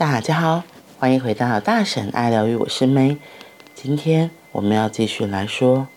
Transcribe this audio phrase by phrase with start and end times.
[0.00, 0.64] 大家好，
[0.98, 3.18] 欢迎回到大婶爱疗愈，我是 May。
[3.74, 5.88] 今天我们要继续来说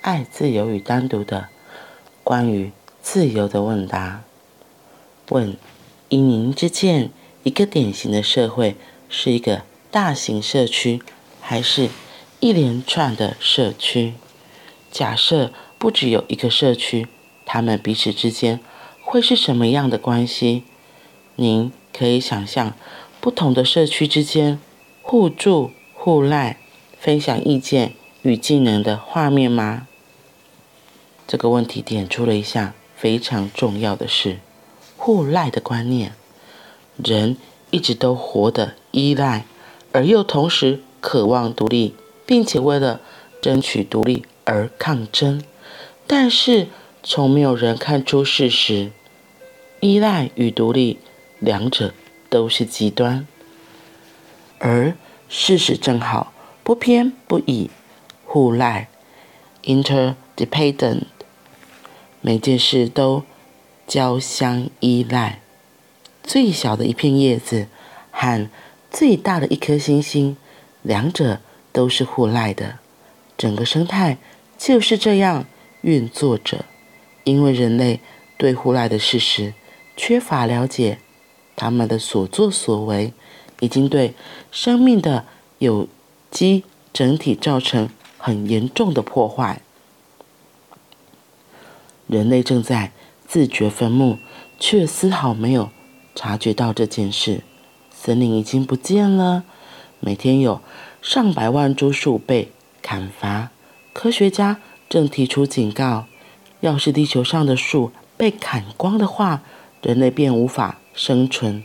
[0.00, 1.46] 爱、自由与单独的
[2.24, 4.24] 关于自由的问答。
[5.28, 5.56] 问：
[6.08, 7.12] 以您之见，
[7.44, 8.74] 一个典型的社会
[9.08, 11.00] 是一个大型社区，
[11.40, 11.88] 还是
[12.40, 14.14] 一连串的社区？
[14.90, 17.06] 假设不只有一个社区，
[17.46, 18.58] 他们彼此之间
[19.00, 20.64] 会是什么样的关系？
[21.36, 22.72] 您可以想象。
[23.22, 24.58] 不同的社区之间
[25.00, 26.58] 互助互赖、
[26.98, 29.86] 分享意见与技能的画面吗？
[31.28, 34.40] 这个问题点出了一项非常重要的事：
[34.96, 36.14] 互赖的观念。
[36.96, 37.36] 人
[37.70, 39.44] 一直都活得依赖，
[39.92, 41.94] 而又同时渴望独立，
[42.26, 43.00] 并且为了
[43.40, 45.40] 争取独立而抗争。
[46.08, 46.66] 但是，
[47.04, 48.90] 从没有人看出事实：
[49.78, 50.98] 依赖与独立
[51.38, 51.94] 两者。
[52.32, 53.26] 都是极端，
[54.58, 54.94] 而
[55.28, 56.32] 事实正好
[56.64, 57.70] 不偏不倚，
[58.24, 58.88] 互赖
[59.64, 61.02] ，interdependent，
[62.22, 63.24] 每件事都
[63.86, 65.40] 交相依赖。
[66.22, 67.68] 最小的一片叶子
[68.10, 68.48] 和
[68.90, 70.38] 最大的一颗星星，
[70.80, 72.78] 两者都是互赖的。
[73.36, 74.16] 整个生态
[74.56, 75.44] 就是这样
[75.82, 76.64] 运作着。
[77.24, 78.00] 因为人类
[78.38, 79.52] 对互赖的事实
[79.98, 80.98] 缺乏了解。
[81.62, 83.12] 他们的所作所为，
[83.60, 84.14] 已经对
[84.50, 85.24] 生命的
[85.58, 85.86] 有
[86.28, 87.88] 机整体造成
[88.18, 89.62] 很严重的破坏。
[92.08, 92.90] 人类正在
[93.28, 94.18] 自掘坟墓，
[94.58, 95.70] 却丝毫没有
[96.16, 97.44] 察觉到这件事。
[97.92, 99.44] 森林已经不见了，
[100.00, 100.60] 每天有
[101.00, 102.50] 上百万株树被
[102.82, 103.50] 砍伐。
[103.92, 106.06] 科学家正提出警告：
[106.58, 109.42] 要是地球上的树被砍光的话，
[109.80, 111.64] 人类便无法生存，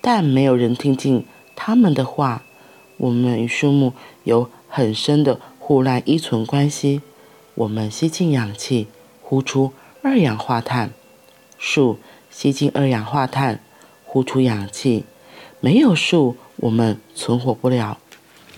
[0.00, 2.42] 但没有人听进他们的话。
[2.96, 3.92] 我们与树木
[4.22, 7.02] 有很深的互赖依存关系。
[7.54, 8.86] 我们吸进氧气，
[9.20, 10.90] 呼出二氧化碳；
[11.58, 11.98] 树
[12.30, 13.60] 吸进二氧化碳，
[14.04, 15.04] 呼出氧气。
[15.60, 17.98] 没有树，我们存活不了；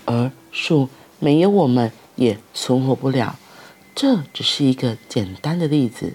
[0.05, 0.89] 而树
[1.19, 3.37] 没有我们也存活不了。
[3.95, 6.13] 这只是一个简单的例子。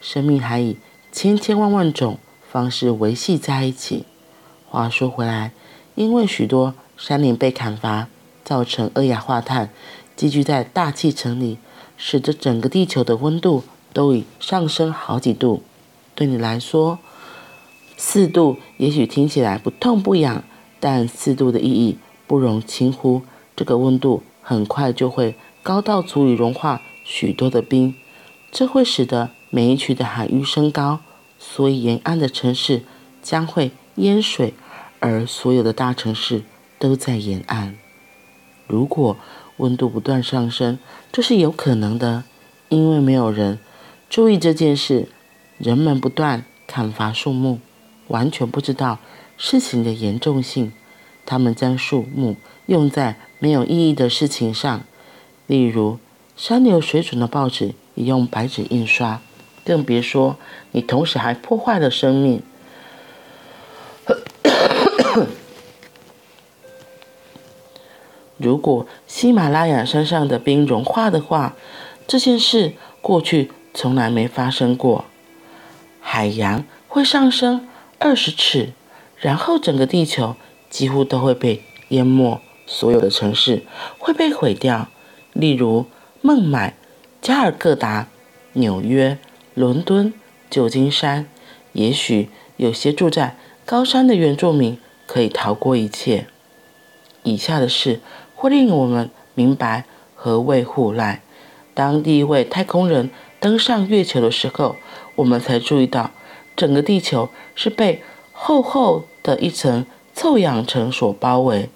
[0.00, 0.78] 生命还以
[1.12, 2.18] 千千万万种
[2.50, 4.04] 方式维系在一起。
[4.68, 5.52] 话说回来，
[5.94, 8.08] 因为许多山林被砍伐，
[8.44, 9.70] 造成二氧化碳
[10.16, 11.58] 积聚在大气层里，
[11.96, 15.62] 使得整个地球的温度都已上升好几度。
[16.14, 16.98] 对你来说，
[17.96, 20.42] 四度也许听起来不痛不痒，
[20.80, 23.22] 但四度的意义不容轻忽。
[23.56, 27.94] 这个温度很快就会高到足以融化许多的冰，
[28.52, 31.00] 这会使得每一区的海域升高。
[31.38, 32.82] 所以，沿岸的城市
[33.22, 34.54] 将会淹水，
[35.00, 36.42] 而所有的大城市
[36.78, 37.76] 都在沿岸。
[38.66, 39.16] 如果
[39.58, 40.78] 温度不断上升，
[41.10, 42.24] 这是有可能的，
[42.68, 43.58] 因为没有人
[44.10, 45.08] 注意这件事。
[45.58, 47.58] 人们不断砍伐树木，
[48.06, 49.00] 完全不知道
[49.36, 50.72] 事情的严重性。
[51.26, 54.84] 他们将树木用在没有意义的事情上，
[55.48, 55.98] 例如
[56.36, 59.20] 三流水准的报纸也用白纸印刷。
[59.68, 60.38] 更别说
[60.72, 62.42] 你同时还破坏了生命。
[68.38, 71.54] 如果喜马拉雅山上的冰融化的话，
[72.06, 75.04] 这件事过去从来没发生过。
[76.00, 77.68] 海洋会上升
[77.98, 78.72] 二十尺，
[79.18, 80.34] 然后整个地球
[80.70, 83.64] 几乎都会被淹没，所有的城市
[83.98, 84.88] 会被毁掉，
[85.34, 85.84] 例如
[86.22, 86.74] 孟买、
[87.20, 88.06] 加尔各答、
[88.54, 89.18] 纽约。
[89.58, 90.14] 伦敦、
[90.48, 91.26] 旧金山，
[91.72, 93.36] 也许有些住在
[93.66, 96.28] 高山的原住民可以逃过一切。
[97.24, 97.98] 以下的事
[98.36, 101.22] 会令我们明白何谓互赖。
[101.74, 103.10] 当第一位太空人
[103.40, 104.76] 登上月球的时候，
[105.16, 106.12] 我们才注意到
[106.54, 108.00] 整个地球是被
[108.30, 109.84] 厚厚的一层
[110.14, 111.68] 臭氧层所包围。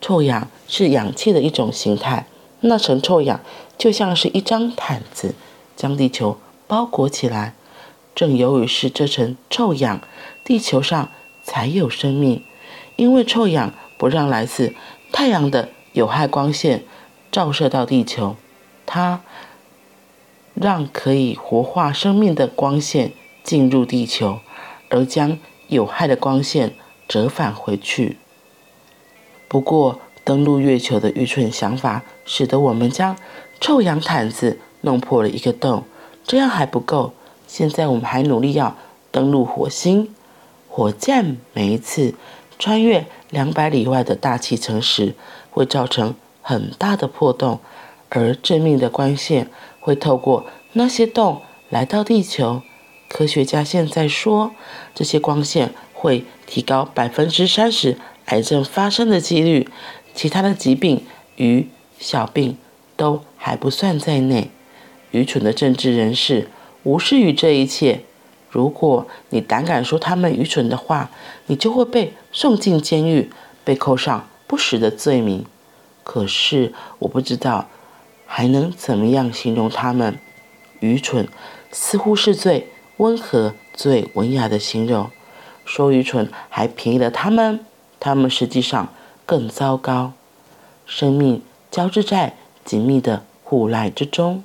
[0.00, 2.26] 臭氧是氧气的一种形态，
[2.60, 3.40] 那层臭氧
[3.76, 5.34] 就像是一张毯子，
[5.76, 6.38] 将地球。
[6.66, 7.54] 包裹起来，
[8.14, 10.00] 正由于是这层臭氧，
[10.44, 11.10] 地球上
[11.42, 12.42] 才有生命。
[12.96, 14.74] 因为臭氧不让来自
[15.12, 16.84] 太阳的有害光线
[17.30, 18.36] 照射到地球，
[18.86, 19.20] 它
[20.54, 23.12] 让可以活化生命的光线
[23.44, 24.40] 进入地球，
[24.88, 26.74] 而将有害的光线
[27.06, 28.16] 折返回去。
[29.46, 33.16] 不过，登陆月球的愚蠢想法，使得我们将
[33.60, 35.84] 臭氧毯子弄破了一个洞。
[36.26, 37.12] 这样还不够，
[37.46, 38.76] 现在我们还努力要
[39.12, 40.12] 登陆火星。
[40.68, 42.14] 火箭每一次
[42.58, 45.14] 穿越两百里外的大气层时，
[45.50, 47.60] 会造成很大的破洞，
[48.08, 49.48] 而致命的光线
[49.80, 51.40] 会透过那些洞
[51.70, 52.62] 来到地球。
[53.08, 54.50] 科学家现在说，
[54.92, 57.96] 这些光线会提高百分之三十
[58.26, 59.68] 癌症发生的几率，
[60.12, 61.04] 其他的疾病
[61.36, 61.68] 与
[62.00, 62.58] 小病
[62.96, 64.50] 都还不算在内。
[65.16, 66.48] 愚蠢的政治人士
[66.82, 68.02] 无视于这一切。
[68.50, 71.10] 如果你胆敢说他们愚蠢的话，
[71.46, 73.30] 你就会被送进监狱，
[73.64, 75.46] 被扣上不实的罪名。
[76.04, 77.68] 可是我不知道
[78.26, 80.18] 还能怎么样形容他们。
[80.80, 81.26] 愚蠢
[81.72, 82.68] 似乎是最
[82.98, 85.10] 温和、最文雅的形容。
[85.64, 87.60] 说愚蠢还便宜了他们，
[87.98, 88.92] 他们实际上
[89.24, 90.12] 更糟糕。
[90.84, 91.40] 生命
[91.70, 92.34] 交织在
[92.66, 94.44] 紧密的互赖之中。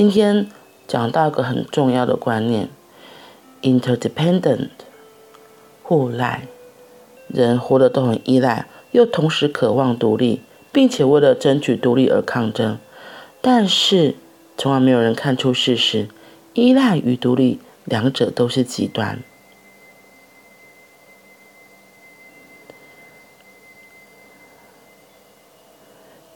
[0.00, 0.46] 今天
[0.88, 2.70] 讲到一个很重要的观念
[3.60, 4.70] ：interdependent，
[5.82, 6.48] 互赖。
[7.28, 10.40] 人活得都很依赖，又同时渴望独立，
[10.72, 12.78] 并且为了争取独立而抗争。
[13.42, 14.14] 但是，
[14.56, 16.08] 从来没有人看出事实：
[16.54, 19.22] 依赖与独立两者都是极端。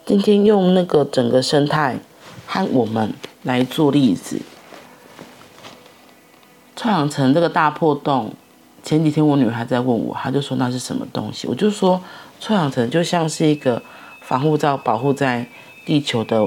[0.05, 1.97] 今天用那个整个生态
[2.45, 3.11] 和我们。
[3.45, 4.41] 来做例子，
[6.75, 8.33] 臭氧层这个大破洞，
[8.81, 11.47] 前几天我女儿在问我，她就说那是什么东西？
[11.47, 12.01] 我就说
[12.39, 13.83] 臭氧层就像是一个
[14.21, 15.47] 防护罩，保护在
[15.85, 16.43] 地球的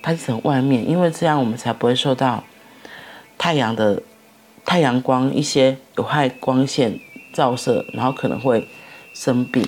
[0.00, 2.42] 大气层外面，因为这样我们才不会受到
[3.36, 4.02] 太阳的
[4.64, 6.98] 太阳光一些有害光线
[7.34, 8.66] 照射，然后可能会
[9.12, 9.62] 生病。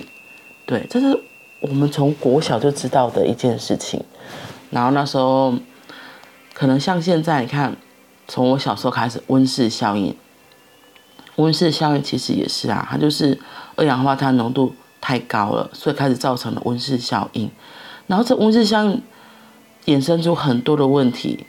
[0.65, 1.21] 对，这是
[1.59, 4.03] 我们从国小就知道的一件事情。
[4.71, 5.53] 然后那时候。
[6.61, 7.75] 可能像现在，你看，
[8.27, 10.15] 从我小时候开始，温室效应，
[11.37, 13.39] 温室效应其实也是啊，它就是
[13.75, 17.49] 二氧化碳浓度太高了，所以开始造成了温室效应。
[18.05, 19.01] 然后这温室效应
[19.85, 21.47] 衍生出很多的问题，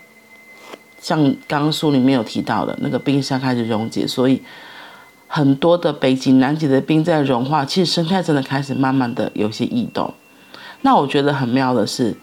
[0.98, 4.42] 像刚刚书里面有提到的那个冰山开始溶解，所以
[5.26, 10.14] 很多的北极、南极的冰在融化，其实生态真的开始慢慢的有些异动。
[10.80, 12.16] 那我觉得很妙的是。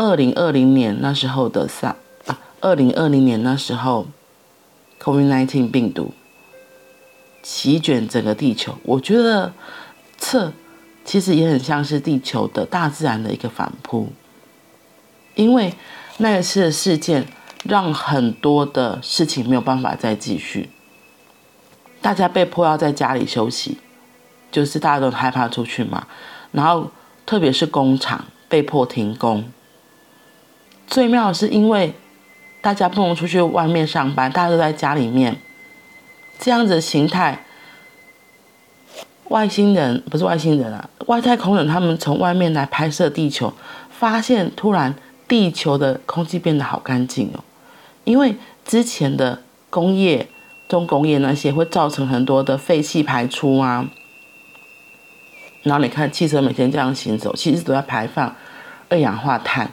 [0.00, 1.94] 二零二零年那时候的上
[2.24, 4.06] 啊，二零二零年那时候
[4.98, 6.14] ，COVID-19 病毒
[7.42, 9.52] 席卷整个地球，我觉得
[10.16, 10.54] 这
[11.04, 14.08] 其实也很像是地球的大自然的一个反扑，
[15.34, 15.74] 因为
[16.16, 17.26] 那一次的事件
[17.64, 20.70] 让很多的事情没有办法再继续，
[22.00, 23.76] 大家被迫要在家里休息，
[24.50, 26.06] 就是大家都害怕出去嘛，
[26.52, 26.90] 然后
[27.26, 29.44] 特别是工厂被迫停工。
[30.90, 31.94] 最妙的是，因为
[32.60, 35.36] 大家不能出去外面上班，大家都在家里面，
[36.38, 37.44] 这样子的形态，
[39.28, 43.52] 外星人不是外星人啊，外太空人他们从外面来拍摄地球，
[43.88, 44.96] 发现突然
[45.28, 47.44] 地球的空气变得好干净哦，
[48.02, 48.34] 因为
[48.64, 49.40] 之前的
[49.70, 50.28] 工业、
[50.68, 53.88] 重工业那些会造成很多的废气排出啊，
[55.62, 58.34] 然后你看汽车每天这样行走，其实都在排放
[58.88, 59.70] 二氧化碳。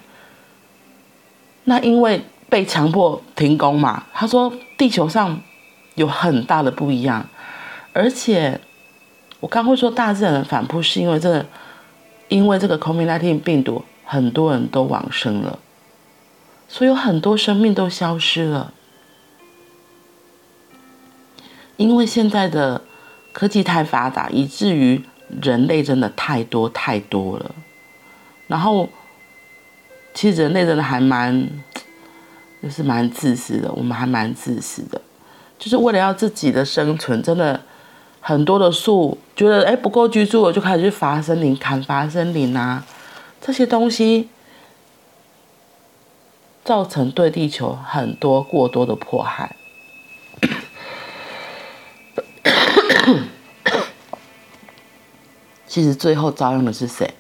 [1.70, 5.38] 那因为被强迫停工嘛，他说地球上
[5.96, 7.28] 有很大的不一样，
[7.92, 8.62] 而且
[9.42, 11.46] 我刚会说大自然的反扑，是因为这个，
[12.30, 15.60] 因为这个 COVID-19 病毒，很多人都往生了，
[16.70, 18.72] 所以有很多生命都消失了。
[21.76, 22.82] 因为现在的
[23.34, 25.04] 科技太发达，以至于
[25.42, 27.52] 人类真的太多太多了，
[28.48, 28.88] 然后。
[30.18, 31.48] 其实人类真的还蛮，
[32.64, 33.72] 就是蛮自私的。
[33.74, 35.00] 我们还蛮自私的，
[35.60, 37.62] 就是为了要自己的生存，真的
[38.20, 42.84] 很多的树觉得哎不够居住了，就开始去伐森林、砍伐森林啊，
[43.40, 44.30] 这些东西
[46.64, 49.56] 造成对地球很多过多的迫害。
[55.68, 57.14] 其实最后遭殃的是谁？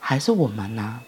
[0.00, 1.00] 还是我们呢、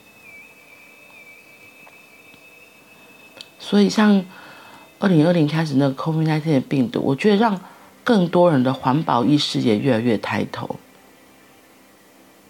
[3.70, 4.24] 所以，像
[4.98, 7.60] 二零二零开始那个 COVID-19 的病毒，我觉得让
[8.02, 10.74] 更多人的环保意识也越来越抬头。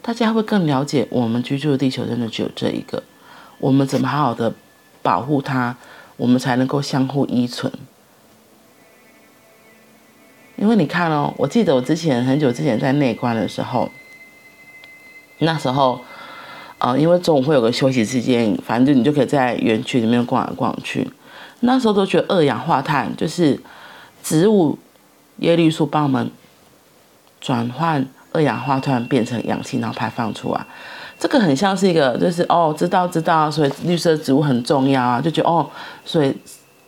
[0.00, 3.03] 大家会更了解，我们居住的地球真的只有这一个，
[3.59, 4.55] 我们怎么好好的
[5.03, 5.77] 保护它，
[6.17, 7.71] 我们才能够相互依存。
[10.57, 13.91] 因为你看哦，我记得我之前很久之前在内观的时候，
[15.41, 16.00] 那时候。
[16.80, 21.06] 啊、因为中午会有个休息时间，反正你就可以在园区里面逛来逛去。
[21.60, 23.60] 那时候都觉得二氧化碳就是
[24.22, 24.78] 植物
[25.37, 26.30] 叶绿素帮我们
[27.38, 30.66] 转换二氧化碳变成氧气，然后排放出来。
[31.18, 35.68] 这个很像是一个，就是哦，知道知道，所以绿色植物很重要啊，就觉得哦，
[36.02, 36.34] 所以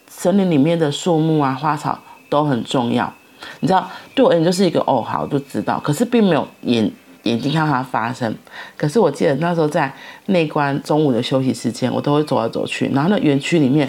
[0.09, 1.99] 森林里面的树木啊、花草
[2.31, 3.13] 都很重要。
[3.61, 6.91] 你知道，对我而言就是一个哦，好，我就知道，可是并没有眼
[7.25, 8.35] 眼睛看它发生。
[8.77, 9.93] 可是我记得那时候在
[10.27, 13.89] 内观中午的休息时间，我都会走来走去，然后那园区里面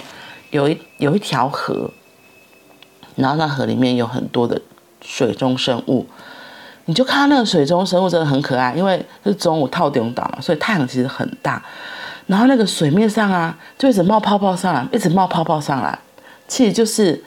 [0.52, 1.90] 有一有一条河，
[3.16, 4.62] 然后那河里面有很多的
[5.02, 6.06] 水中生物。
[6.86, 11.64] 你就看那个水中生物真的很可爱，因为是中午套顶岛嘛，所以太阳其实很大，
[12.28, 15.98] 然后那个水面上啊，就一直冒泡泡上来，一直冒泡泡上来，
[16.46, 17.24] 其实就是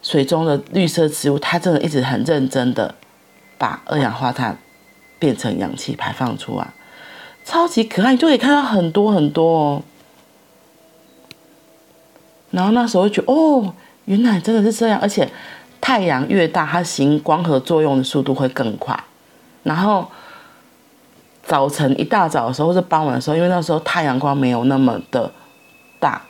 [0.00, 2.94] 水中的绿色植物，它真的一直很认真的
[3.58, 4.56] 把二氧化碳
[5.18, 6.68] 变成氧气排放出来，
[7.44, 9.82] 超级可爱，你就可以看到很多很多哦。
[12.50, 13.74] 然后那时候就觉得哦，
[14.06, 15.28] 原来真的是这样，而且。
[15.78, 18.98] 太阳越大，它行光合作用的速度会更快。
[19.62, 20.10] 然后
[21.44, 25.30] 早晨一大早的时候，或者傍晚的时候，因为那时候太阳光没有那么的
[26.00, 26.22] 大，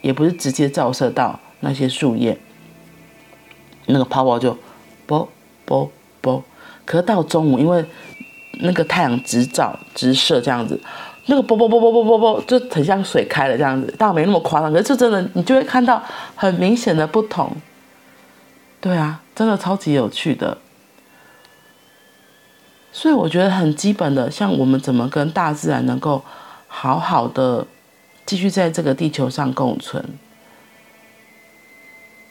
[0.00, 2.36] 也不是直接照射到那些树叶，
[3.84, 4.58] 那个泡泡就
[5.06, 5.28] 啵
[5.64, 5.88] 啵
[6.20, 6.42] 啵。
[6.84, 7.84] 可是到中午，因为
[8.56, 10.80] 那个太阳直照直射这样子，
[11.26, 14.72] 那个啵啵啵啵啵啵啵，就很像水开了这样子，倒没那么夸张。
[14.72, 16.02] 可是就真的，你就会看到
[16.34, 17.50] 很明显的不同。
[18.80, 20.58] 对啊，真的超级有趣的，
[22.92, 26.22] 所以我觉得很基本的，像我们怎么跟大自然能够
[26.68, 27.66] 好好的
[28.24, 30.04] 继续在这个地球上共存，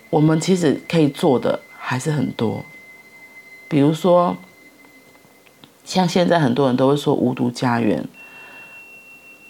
[0.09, 2.63] 我们其实可以做的还是很多，
[3.67, 4.37] 比如说，
[5.85, 8.03] 像现在很多人都会说无毒家园，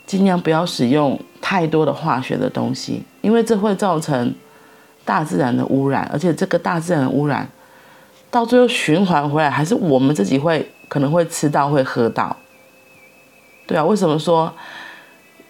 [0.06, 4.36] 尽量不要使用太多的化学的东西，因为这会造成。
[5.08, 7.48] 大自然的污染，而且这个大自然的污染
[8.32, 12.36] 到最后循环回来，还是我们自己会可能会吃到，会喝到。
[13.68, 14.52] 对啊，为什么说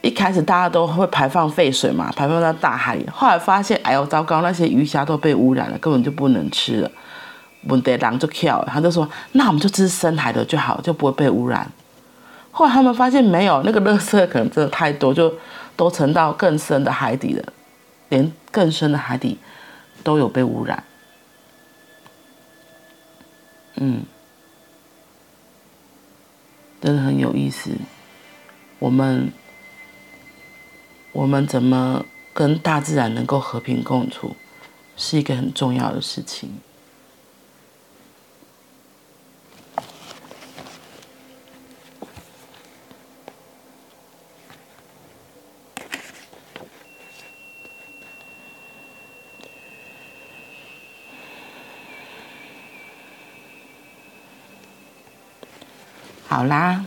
[0.02, 6.92] 一开始大家都会排放废水嘛，排放到大海里，后来发现哎呦糟糕，那些鱼虾都被污染了，根本就不能吃了。
[7.66, 11.72] 问题人就跳，他就说那我们就吃深海的就好，就不会被污染。
[12.52, 15.34] 后来他们发现没有，那个垃圾可能真的太多，就
[15.76, 17.54] 都沉到更深的海底了。
[18.10, 19.40] 连更深的海底
[20.04, 20.84] 都有被污染，
[23.78, 24.04] 嗯，
[26.80, 27.72] 真的很有意思。
[28.78, 29.34] 我们
[31.14, 34.36] 我们怎么跟大自然能够和平共处，
[34.96, 36.52] 是一个很重要的事情。
[56.36, 56.86] 好啦，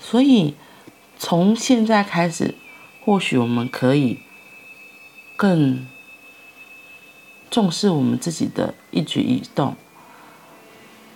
[0.00, 0.54] 所以
[1.18, 2.54] 从现在开始，
[3.04, 4.20] 或许我们可以
[5.36, 5.86] 更
[7.50, 9.76] 重视我们自己的一举一动，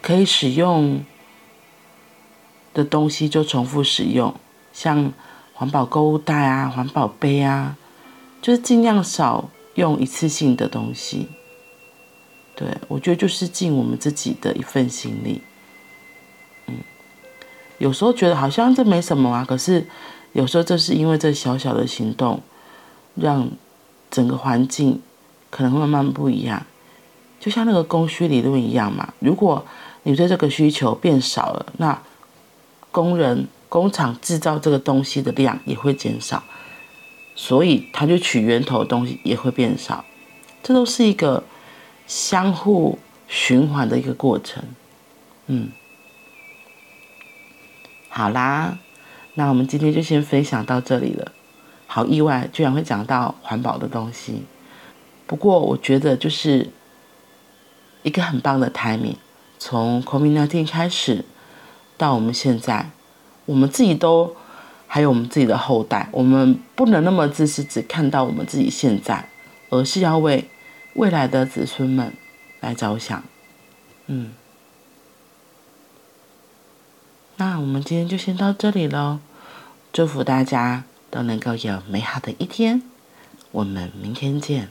[0.03, 1.03] 可以使用
[2.75, 4.35] 的东西就重复使用，
[4.75, 5.11] 像
[5.55, 7.79] 环保购物袋啊、环保杯啊，
[8.43, 11.27] 就是尽量少用一次性的东西。
[12.55, 15.41] 对，我觉得就是尽我们自己的一份心力。
[17.81, 19.87] 有时候觉得好像这没什么啊，可是
[20.35, 22.39] 有时候这是因为这小小的行动，
[23.15, 23.49] 让
[24.11, 25.01] 整个环境
[25.49, 26.67] 可能会慢慢不一样。
[27.41, 29.65] 就像那个供需理论一样嘛，如果
[30.03, 31.99] 你对这个需求变少了，那
[32.91, 36.45] 工人工厂制造这个东西的量也会减少，
[37.35, 40.05] 所以他就取源头的东西也会变少。
[40.63, 41.43] 这都是一个
[42.07, 44.63] 相互循环的一个过程，
[45.47, 45.71] 嗯。
[48.13, 48.77] 好啦，
[49.35, 51.31] 那我们今天就先分享到这里了。
[51.87, 54.43] 好意外，居然会讲到环保的东西。
[55.29, 56.69] 不过我觉得就是
[58.03, 59.15] 一个很棒的 timing，
[59.61, 61.25] 从 COVID-19 开始
[61.97, 62.91] 到我们现在，
[63.47, 64.35] 我们自己都
[64.89, 69.29] 还有我们自己的后代，我们不能那么自私，只看到我们自己现在，
[69.71, 70.45] 而是要为
[70.95, 72.13] 未来的子孙们
[72.59, 73.23] 来着想。
[74.09, 74.33] 嗯。
[77.41, 79.19] 那我们今天就先到这里喽，
[79.95, 82.83] 祝福大家都能够有美好的一天，
[83.51, 84.69] 我们明天见，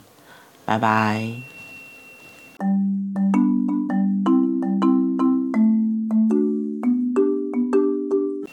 [0.64, 1.59] 拜拜。